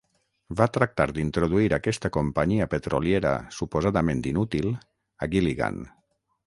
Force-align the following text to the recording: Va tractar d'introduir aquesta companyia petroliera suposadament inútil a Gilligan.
Va 0.61 0.67
tractar 0.77 1.05
d'introduir 1.17 1.69
aquesta 1.77 2.11
companyia 2.17 2.69
petroliera 2.73 3.37
suposadament 3.61 4.27
inútil 4.35 4.71
a 5.27 5.33
Gilligan. 5.35 5.83